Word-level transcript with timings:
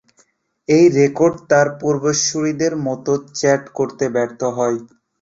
এই 0.69 0.85
রেকর্ড, 0.97 1.35
তার 1.49 1.67
পূর্বসুরীদের 1.79 2.73
মত, 2.85 3.05
চার্ট 3.39 3.63
করতে 3.77 4.05
ব্যর্থ 4.15 4.41
হয়। 4.57 4.77